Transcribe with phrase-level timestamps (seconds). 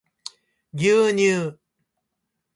[0.71, 1.59] 牛乳